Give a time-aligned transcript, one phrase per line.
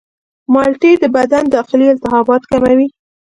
[0.53, 2.87] مالټې د بدن داخلي التهابات کموي.